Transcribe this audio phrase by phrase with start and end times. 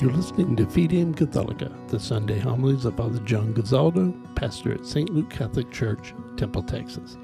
[0.00, 5.10] You're listening to Fidem Catholica, the Sunday homilies of Father John Guzaldo, pastor at St.
[5.10, 7.18] Luke Catholic Church, Temple, Texas.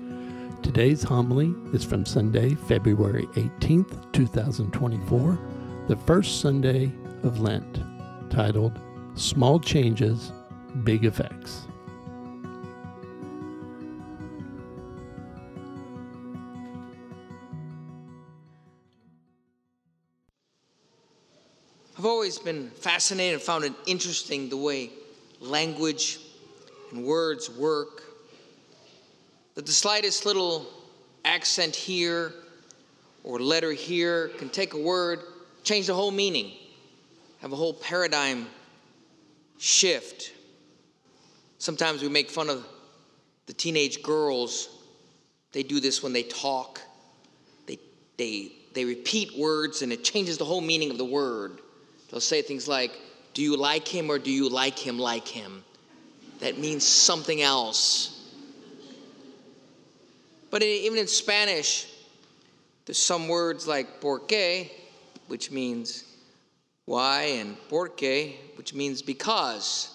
[0.63, 5.39] Today's homily is from Sunday, February 18th, 2024,
[5.89, 7.81] the first Sunday of Lent,
[8.29, 8.79] titled
[9.15, 10.31] Small Changes,
[10.85, 11.69] Big Effects.
[21.99, 24.91] I've always been fascinated and found it interesting the way
[25.41, 26.19] language
[26.93, 28.03] and words work.
[29.55, 30.67] That the slightest little
[31.25, 32.35] accent here
[33.25, 35.21] or letter here can take a word,
[35.65, 36.53] change the whole meaning,
[37.41, 38.47] have a whole paradigm
[39.57, 40.35] shift.
[41.57, 42.67] Sometimes we make fun of
[43.47, 44.69] the teenage girls.
[45.53, 46.79] They do this when they talk.
[47.67, 47.79] They,
[48.19, 51.63] they, they repeat words and it changes the whole meaning of the word.
[52.11, 52.93] They'll say things like,
[53.35, 55.65] Do you like him or do you like him like him?
[56.41, 58.13] That means something else.
[60.51, 61.93] But even in Spanish,
[62.85, 64.71] there's some words like porque,
[65.27, 66.05] which means
[66.85, 69.93] why, and porque, which means because.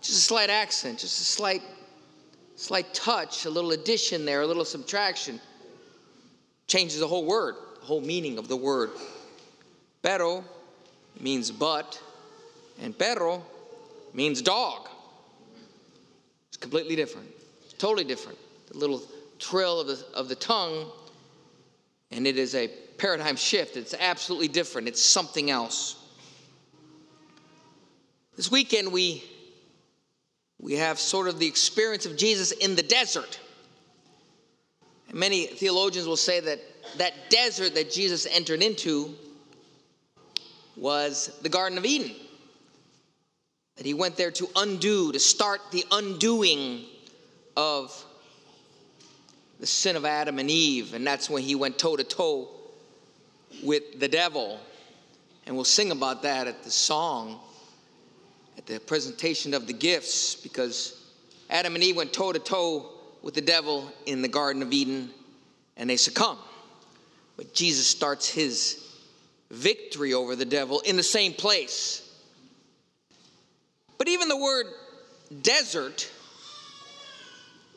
[0.00, 1.62] Just a slight accent, just a slight,
[2.56, 5.40] slight touch, a little addition there, a little subtraction,
[6.66, 8.90] changes the whole word, the whole meaning of the word.
[10.02, 10.44] Pero
[11.20, 12.00] means but,
[12.80, 13.42] and perro
[14.12, 14.88] means dog.
[16.48, 17.28] It's completely different,
[17.78, 18.38] totally different.
[18.68, 19.02] The little
[19.38, 20.86] trill of the, of the tongue,
[22.10, 23.76] and it is a paradigm shift.
[23.76, 25.96] It's absolutely different, it's something else.
[28.36, 29.22] This weekend, we,
[30.60, 33.38] we have sort of the experience of Jesus in the desert.
[35.08, 36.60] And many theologians will say that
[36.98, 39.14] that desert that Jesus entered into
[40.76, 42.14] was the Garden of Eden.
[43.76, 46.84] That he went there to undo, to start the undoing
[47.56, 48.04] of
[49.60, 50.94] the sin of Adam and Eve.
[50.94, 52.48] And that's when he went toe to toe
[53.62, 54.60] with the devil.
[55.46, 57.40] And we'll sing about that at the song,
[58.56, 61.00] at the presentation of the gifts, because
[61.50, 62.90] Adam and Eve went toe to toe
[63.22, 65.10] with the devil in the Garden of Eden
[65.76, 66.38] and they succumb.
[67.36, 68.83] But Jesus starts his
[69.50, 72.00] victory over the devil in the same place.
[73.98, 74.66] But even the word
[75.42, 76.10] desert,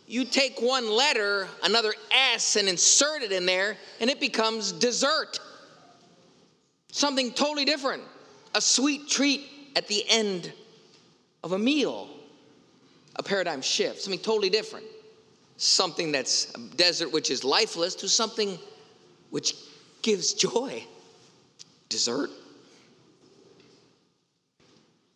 [0.07, 5.39] you take one letter, another S, and insert it in there, and it becomes dessert.
[6.91, 8.03] Something totally different.
[8.55, 9.45] A sweet treat
[9.75, 10.51] at the end
[11.43, 12.09] of a meal.
[13.17, 14.85] A paradigm shift, something totally different.
[15.57, 16.45] Something that's
[16.75, 18.57] desert which is lifeless to something
[19.29, 19.55] which
[20.01, 20.85] gives joy
[21.89, 22.29] dessert.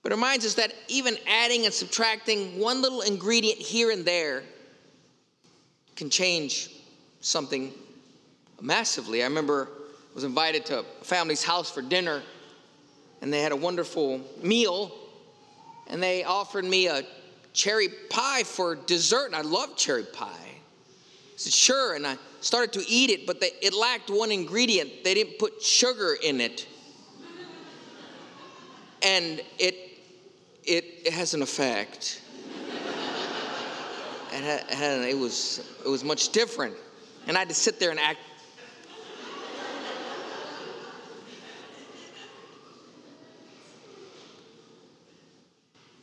[0.03, 4.43] But it reminds us that even adding and subtracting one little ingredient here and there
[5.95, 6.71] can change
[7.19, 7.71] something
[8.59, 9.21] massively.
[9.21, 9.69] I remember
[10.11, 12.23] I was invited to a family's house for dinner,
[13.21, 14.91] and they had a wonderful meal,
[15.87, 17.03] and they offered me a
[17.53, 20.50] cherry pie for dessert, and I love cherry pie.
[21.41, 25.03] Said, sure, and I started to eat it, but they, it lacked one ingredient.
[25.03, 26.67] They didn't put sugar in it.
[29.01, 29.75] And it,
[30.63, 32.21] it, it has an effect.
[34.31, 36.75] it, it, had, it, was, it was much different.
[37.25, 38.19] And I had to sit there and act.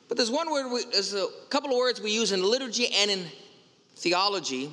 [0.09, 3.09] But there's one word, we, there's a couple of words we use in liturgy and
[3.09, 3.25] in
[3.95, 4.73] theology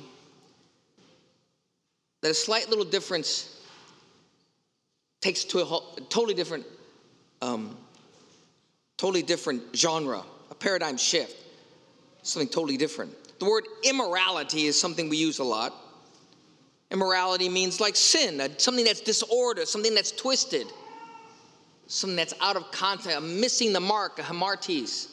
[2.22, 3.60] that a slight little difference
[5.20, 6.64] takes to a, whole, a totally different,
[7.42, 7.76] um,
[8.96, 11.36] totally different genre, a paradigm shift,
[12.22, 13.12] something totally different.
[13.38, 15.74] The word immorality is something we use a lot.
[16.90, 20.66] Immorality means like sin, something that's disorder, something that's twisted,
[21.86, 25.08] something that's out of context, missing the mark, a hamartia,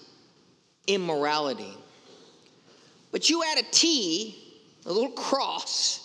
[0.88, 1.73] immorality.
[3.11, 6.02] But you add a T, a little cross,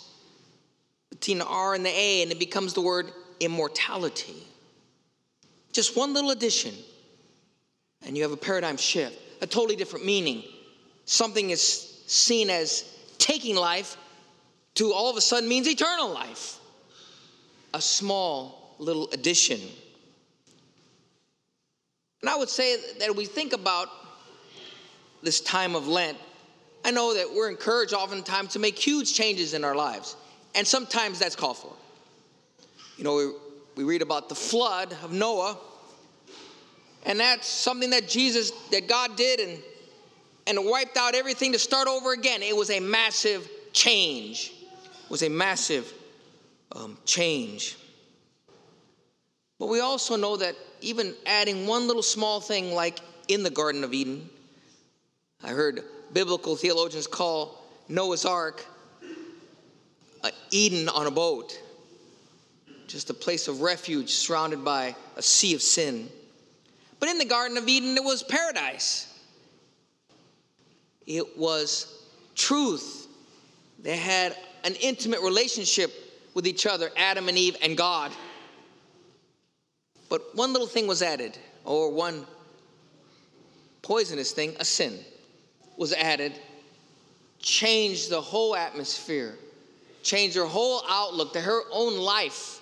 [1.19, 3.11] between the R and the A, and it becomes the word
[3.41, 4.37] immortality.
[5.73, 6.75] Just one little addition,
[8.07, 10.43] and you have a paradigm shift, a totally different meaning.
[11.05, 12.85] Something is seen as
[13.19, 13.97] taking life
[14.75, 16.59] to all of a sudden means eternal life.
[17.75, 19.61] A small little addition.
[22.21, 23.89] And I would say that we think about
[25.23, 26.17] this time of Lent,
[26.85, 30.17] I know that we're encouraged oftentimes to make huge changes in our lives.
[30.55, 31.73] And sometimes that's called for.
[32.97, 33.17] You know,
[33.77, 35.57] we, we read about the flood of Noah,
[37.05, 39.59] And that's something that Jesus, that God did and,
[40.47, 42.43] and wiped out everything to start over again.
[42.43, 44.53] It was a massive change.
[45.05, 45.93] It was a massive
[46.73, 47.77] um, change.
[49.59, 53.85] But we also know that even adding one little small thing like in the Garden
[53.85, 54.29] of Eden,
[55.43, 58.65] I heard biblical theologians call Noah's Ark
[60.51, 61.61] Eden on a boat,
[62.87, 66.09] just a place of refuge surrounded by a sea of sin.
[67.01, 69.13] But in the Garden of Eden, it was paradise.
[71.07, 72.03] It was
[72.35, 73.07] truth.
[73.79, 75.93] They had an intimate relationship
[76.35, 78.13] with each other, Adam and Eve and God.
[80.09, 82.27] But one little thing was added, or one
[83.83, 84.99] poisonous thing, a sin,
[85.77, 86.39] was added,
[87.41, 89.37] changed the whole atmosphere,
[90.09, 92.61] changed her whole outlook, to her own life,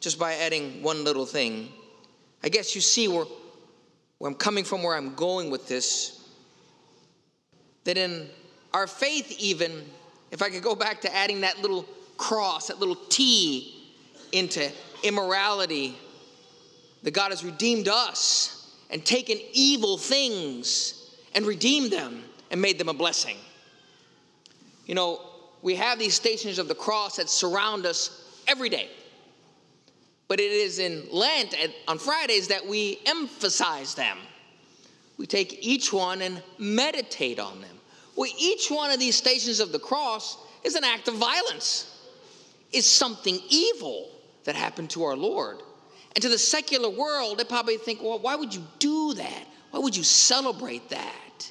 [0.00, 1.68] just by adding one little thing.
[2.42, 3.26] I guess you see where,
[4.18, 6.26] where I'm coming from, where I'm going with this.
[7.84, 8.30] That in
[8.72, 9.84] our faith, even,
[10.30, 11.84] if I could go back to adding that little
[12.16, 13.92] cross, that little T
[14.32, 14.70] into
[15.02, 15.98] immorality,
[17.02, 22.88] that God has redeemed us and taken evil things and redeemed them and made them
[22.88, 23.36] a blessing.
[24.86, 25.29] You know,
[25.62, 28.88] we have these stations of the cross that surround us every day.
[30.28, 34.16] But it is in Lent and on Fridays that we emphasize them.
[35.18, 37.76] We take each one and meditate on them.
[38.16, 42.08] Well, each one of these stations of the cross is an act of violence,
[42.72, 44.08] is something evil
[44.44, 45.58] that happened to our Lord.
[46.14, 49.46] And to the secular world, they probably think, well, why would you do that?
[49.70, 51.50] Why would you celebrate that?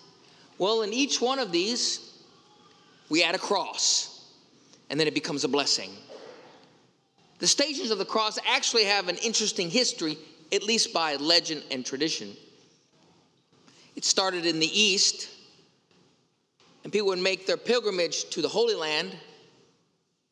[0.57, 2.08] Well, in each one of these,
[3.09, 4.25] we add a cross,
[4.89, 5.91] and then it becomes a blessing.
[7.39, 10.17] The stations of the cross actually have an interesting history,
[10.51, 12.35] at least by legend and tradition.
[13.95, 15.29] It started in the East,
[16.83, 19.15] and people would make their pilgrimage to the Holy Land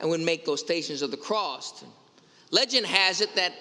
[0.00, 1.84] and would make those stations of the cross.
[2.50, 3.52] Legend has it that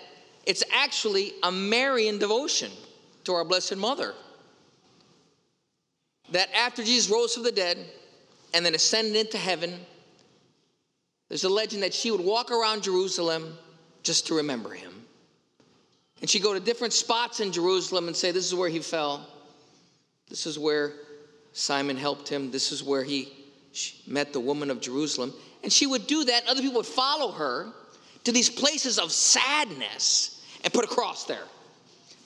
[0.46, 2.72] it's actually a Marian devotion
[3.26, 4.14] to our Blessed Mother.
[6.32, 7.78] That after Jesus rose from the dead
[8.58, 9.80] and then ascended into heaven,
[11.30, 13.56] there's a legend that she would walk around Jerusalem
[14.02, 14.92] just to remember him.
[16.22, 19.28] And she'd go to different spots in Jerusalem and say, This is where he fell.
[20.28, 20.94] This is where
[21.54, 22.50] Simon helped him.
[22.50, 23.32] This is where he
[24.08, 25.34] met the woman of Jerusalem.
[25.62, 26.48] And she would do that.
[26.48, 27.72] Other people would follow her
[28.24, 31.46] to these places of sadness and put a cross there,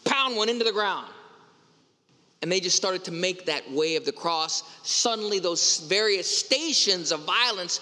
[0.06, 1.12] pound one into the ground.
[2.42, 4.64] And they just started to make that way of the cross.
[4.84, 7.80] Suddenly, those various stations of violence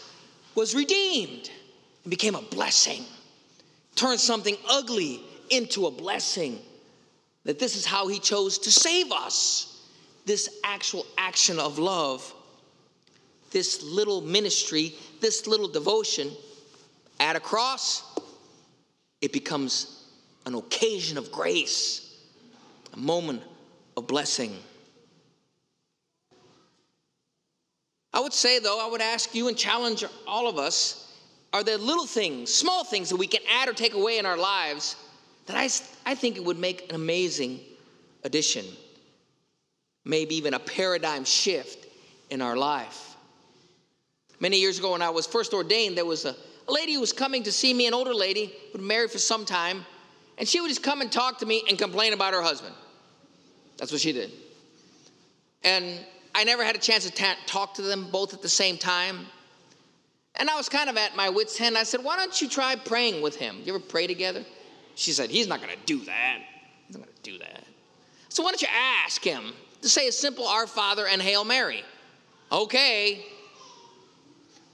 [0.56, 1.50] was redeemed
[2.03, 3.06] and became a blessing.
[3.95, 6.59] Turned something ugly into a blessing.
[7.45, 9.81] That this is how he chose to save us.
[10.25, 12.33] This actual action of love,
[13.51, 16.29] this little ministry, this little devotion,
[17.19, 18.03] at a cross,
[19.21, 20.06] it becomes
[20.45, 22.15] an occasion of grace,
[22.94, 23.41] a moment
[24.01, 24.57] blessing.
[28.13, 31.06] I would say, though, I would ask you and challenge all of us
[31.54, 34.38] are there little things, small things that we can add or take away in our
[34.38, 34.95] lives
[35.47, 35.69] that I,
[36.06, 37.59] I think it would make an amazing
[38.23, 38.66] addition?
[40.06, 41.88] Maybe even a paradigm shift
[42.30, 43.16] in our life.
[44.40, 46.35] Many years ago, when I was first ordained, there was a,
[46.68, 49.44] a lady who was coming to see me, an older lady, who'd married for some
[49.44, 49.85] time.
[50.38, 52.73] And she would just come and talk to me and complain about her husband.
[53.80, 54.31] That's what she did.
[55.64, 56.00] And
[56.36, 59.26] I never had a chance to ta- talk to them both at the same time.
[60.36, 61.78] And I was kind of at my wits' end.
[61.78, 63.57] I said, Why don't you try praying with him?
[63.64, 64.45] You ever pray together?
[64.95, 66.40] She said, He's not going to do that.
[66.88, 67.64] He's not going to do that.
[68.30, 71.83] So why don't you ask him to say a simple Our Father and Hail Mary?
[72.52, 73.26] Okay.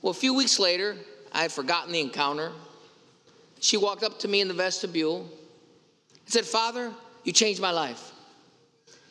[0.02, 0.98] Well, a few weeks later,
[1.32, 2.52] I had forgotten the encounter.
[3.60, 5.30] She walked up to me in the vestibule and
[6.28, 6.92] said, Father,
[7.24, 8.12] you changed my life.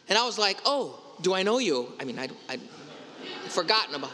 [0.09, 1.93] And I was like, Oh, do I know you?
[2.01, 2.61] I mean, I, I'd
[3.49, 4.11] forgotten about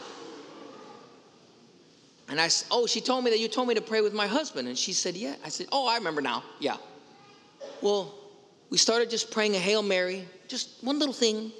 [2.29, 4.27] And I said, Oh, she told me that you told me to pray with my
[4.27, 4.67] husband.
[4.67, 5.35] And she said, Yeah.
[5.43, 6.43] I said, Oh, I remember now.
[6.59, 6.77] Yeah.
[7.81, 8.13] Well,
[8.69, 11.51] we started just praying a Hail Mary, just one little thing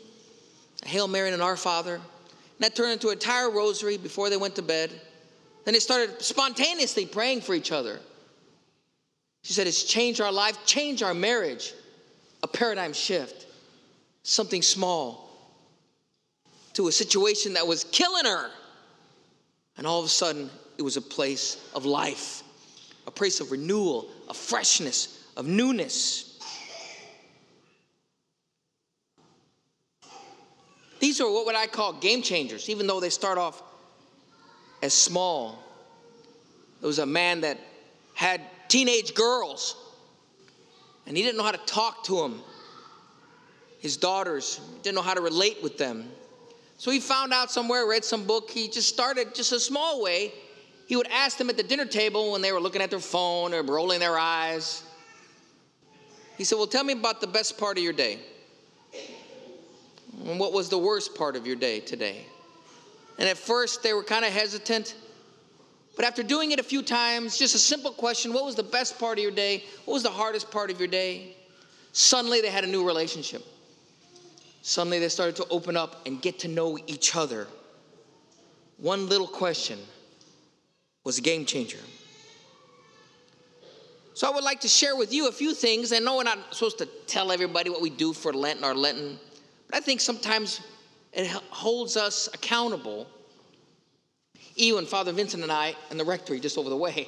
[0.84, 1.96] a Hail Mary and an Our Father.
[1.96, 2.04] And
[2.60, 4.92] that turned into an entire rosary before they went to bed.
[5.66, 8.00] Then they started spontaneously praying for each other.
[9.44, 11.74] She said, It's changed our life, changed our marriage,
[12.44, 13.48] a paradigm shift,
[14.24, 15.30] something small
[16.74, 18.50] to a situation that was killing her.
[19.78, 22.44] And all of a sudden, it was a place of life,
[23.08, 26.40] a place of renewal, of freshness, of newness.
[31.00, 33.62] These are what would I call game changers, even though they start off
[34.84, 35.58] as small.
[36.80, 37.60] There was a man that
[38.14, 39.76] had teenage girls,
[41.08, 42.42] and he didn't know how to talk to them.
[43.82, 46.10] His daughters didn't know how to relate with them.
[46.78, 48.50] So he found out somewhere, read some book.
[48.50, 50.32] He just started just a small way.
[50.88, 53.54] He would ask them at the dinner table when they were looking at their phone
[53.54, 54.84] or rolling their eyes.
[56.38, 58.20] He said, Well, tell me about the best part of your day.
[60.26, 62.26] And what was the worst part of your day today?
[63.18, 64.96] And at first, they were kind of hesitant.
[65.96, 69.00] But after doing it a few times, just a simple question what was the best
[69.00, 69.64] part of your day?
[69.86, 71.36] What was the hardest part of your day?
[71.94, 73.44] Suddenly, they had a new relationship.
[74.62, 77.48] Suddenly, they started to open up and get to know each other.
[78.78, 79.80] One little question
[81.04, 81.80] was a game changer.
[84.14, 85.92] So, I would like to share with you a few things.
[85.92, 89.20] I know we're not supposed to tell everybody what we do for Lenten or Lenten,
[89.68, 90.62] but I think sometimes
[91.14, 93.08] it holds us accountable.
[94.58, 97.08] Even Father Vincent and I, and the rectory just over the way,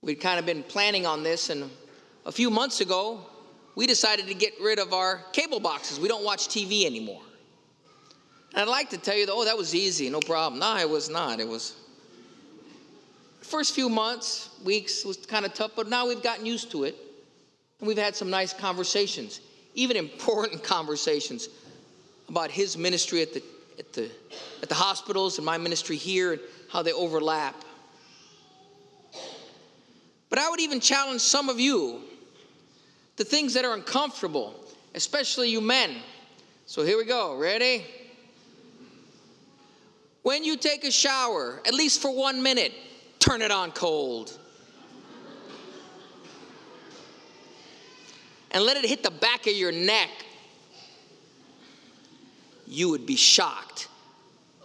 [0.00, 1.70] we'd kind of been planning on this, and
[2.24, 3.26] a few months ago,
[3.76, 6.00] we decided to get rid of our cable boxes.
[6.00, 7.20] We don't watch TV anymore.
[8.54, 10.58] And I'd like to tell you, that, oh, that was easy, no problem.
[10.58, 11.38] No, it was not.
[11.40, 11.76] It was.
[13.42, 16.96] First few months, weeks was kind of tough, but now we've gotten used to it.
[17.78, 19.40] And we've had some nice conversations,
[19.74, 21.50] even important conversations
[22.30, 23.42] about his ministry at the,
[23.78, 24.10] at the,
[24.62, 26.40] at the hospitals and my ministry here and
[26.70, 27.54] how they overlap.
[30.30, 32.05] But I would even challenge some of you
[33.16, 34.54] the things that are uncomfortable,
[34.94, 35.96] especially you men.
[36.66, 37.36] So here we go.
[37.36, 37.84] Ready?
[40.22, 42.72] When you take a shower, at least for one minute,
[43.18, 44.36] turn it on cold.
[48.50, 50.10] And let it hit the back of your neck.
[52.66, 53.88] You would be shocked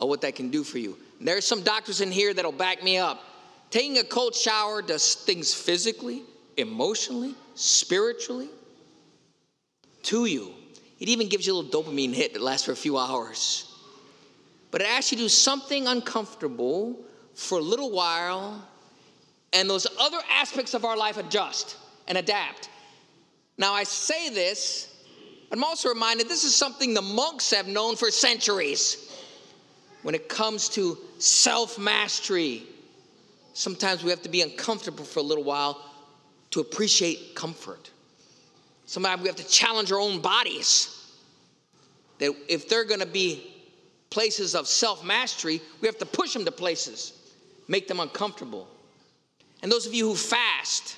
[0.02, 0.98] at what that can do for you.
[1.20, 3.24] There's some doctors in here that'll back me up.
[3.70, 6.24] Taking a cold shower does things physically,
[6.58, 8.50] emotionally, spiritually
[10.04, 10.54] to you.
[11.00, 13.68] It even gives you a little dopamine hit that lasts for a few hours.
[14.70, 17.00] But it asks you to do something uncomfortable
[17.36, 18.68] for a little while,
[19.54, 21.78] and those other aspects of our life adjust
[22.08, 22.70] and adapt.
[23.58, 24.94] Now, I say this,
[25.52, 29.10] I'm also reminded this is something the monks have known for centuries.
[30.04, 32.64] When it comes to self mastery,
[33.54, 35.91] sometimes we have to be uncomfortable for a little while
[36.52, 37.90] to appreciate comfort.
[38.86, 40.98] Sometimes we have to challenge our own bodies.
[42.20, 43.52] That if they're going to be
[44.10, 47.14] places of self mastery, we have to push them to places,
[47.68, 48.68] make them uncomfortable.
[49.64, 50.98] And those of you who fast,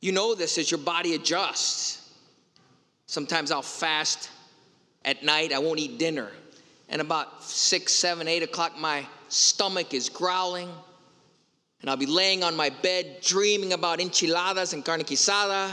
[0.00, 2.12] you know this as your body adjusts.
[3.06, 4.30] Sometimes I'll fast
[5.04, 6.28] at night, I won't eat dinner.
[6.88, 10.70] And about six, seven, eight o'clock, my stomach is growling.
[11.80, 15.70] And I'll be laying on my bed dreaming about enchiladas and carne guisada.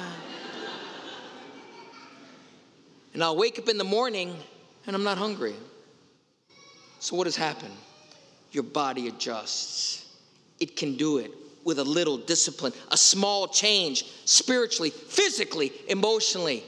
[3.14, 4.36] and I'll wake up in the morning
[4.86, 5.56] and I'm not hungry.
[7.00, 7.74] So, what has happened?
[8.52, 10.06] Your body adjusts.
[10.60, 11.32] It can do it
[11.64, 16.64] with a little discipline, a small change spiritually, physically, emotionally.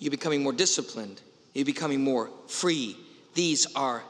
[0.00, 1.20] You're becoming more disciplined,
[1.54, 2.96] you're becoming more free.
[3.34, 4.02] These are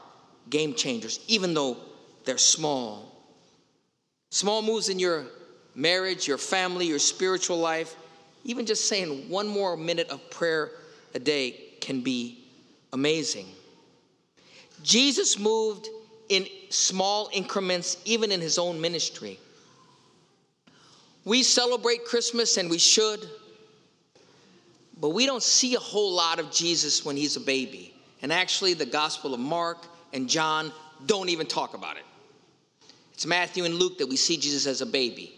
[0.49, 1.77] game changers, even though
[2.25, 3.10] they're small.
[4.31, 5.25] Small moves in your
[5.75, 7.95] marriage, your family, your spiritual life,
[8.45, 10.71] even just saying one more minute of prayer
[11.13, 12.43] a day can be
[12.93, 13.47] amazing.
[14.83, 15.89] Jesus moved
[16.29, 19.37] in small increments, even in his own ministry.
[21.25, 23.19] We celebrate Christmas and we should,
[24.99, 27.93] but we don't see a whole lot of Jesus when he's a baby.
[28.21, 30.71] And actually, the Gospel of Mark and John
[31.05, 32.03] don't even talk about it.
[33.13, 35.33] It's Matthew and Luke that we see Jesus as a baby.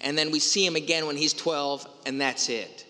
[0.00, 2.84] And then we see him again when he's 12, and that's it.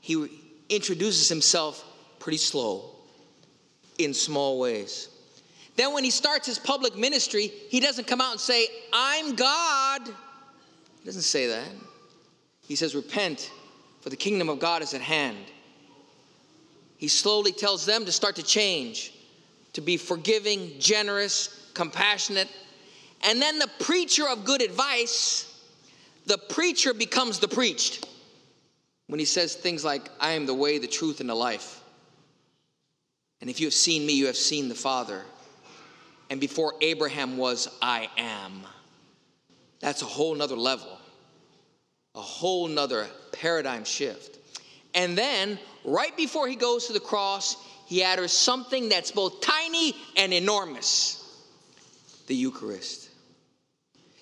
[0.00, 0.28] He
[0.68, 1.84] introduces himself
[2.20, 2.90] pretty slow
[3.98, 5.08] in small ways.
[5.76, 10.02] Then, when he starts his public ministry, he doesn't come out and say, I'm God.
[10.06, 11.68] He doesn't say that.
[12.68, 13.50] He says, Repent,
[14.00, 15.36] for the kingdom of God is at hand.
[16.96, 19.12] He slowly tells them to start to change,
[19.72, 22.48] to be forgiving, generous, compassionate.
[23.22, 25.50] And then the preacher of good advice,
[26.26, 28.06] the preacher becomes the preached
[29.06, 31.80] when he says things like, I am the way, the truth, and the life.
[33.40, 35.22] And if you have seen me, you have seen the Father.
[36.30, 38.62] And before Abraham was, I am.
[39.80, 40.98] That's a whole nother level,
[42.14, 44.38] a whole nother paradigm shift.
[44.94, 49.94] And then, right before he goes to the cross, he added something that's both tiny
[50.16, 51.23] and enormous
[52.26, 53.10] the Eucharist.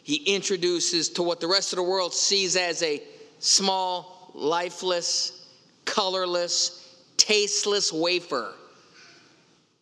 [0.02, 3.02] He introduces to what the rest of the world sees as a
[3.38, 5.46] small, lifeless,
[5.84, 8.52] colorless, tasteless wafer.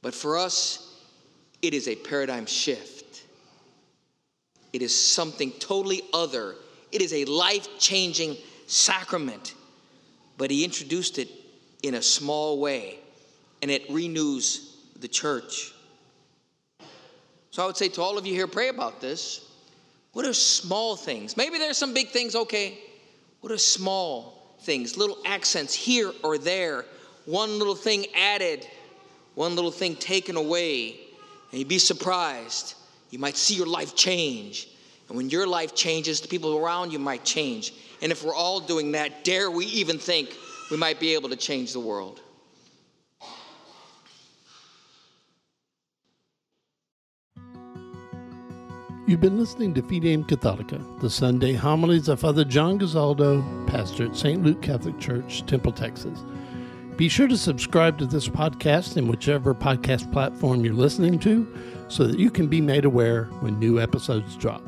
[0.02, 0.94] But for us,
[1.62, 3.22] it is a paradigm shift.
[4.72, 6.54] It is something totally other.
[6.92, 8.36] It is a life changing
[8.66, 9.54] sacrament.
[10.36, 11.28] But he introduced it
[11.82, 12.98] in a small way,
[13.62, 15.72] and it renews the church.
[17.50, 19.46] So I would say to all of you here, pray about this.
[20.12, 21.36] What are small things?
[21.36, 22.78] Maybe there's some big things, okay.
[23.40, 24.96] What are small things?
[24.96, 26.84] Little accents here or there,
[27.26, 28.66] one little thing added,
[29.34, 30.96] one little thing taken away,
[31.50, 32.74] and you'd be surprised.
[33.10, 34.68] You might see your life change.
[35.08, 37.72] And when your life changes, the people around you might change.
[38.02, 40.36] And if we're all doing that, dare we even think
[40.70, 42.20] we might be able to change the world?
[49.10, 54.14] You've been listening to Fidem Catholica, the Sunday homilies of Father John Guzaldo, pastor at
[54.14, 54.40] St.
[54.40, 56.20] Luke Catholic Church, Temple, Texas.
[56.96, 61.44] Be sure to subscribe to this podcast in whichever podcast platform you're listening to
[61.88, 64.62] so that you can be made aware when new episodes drop.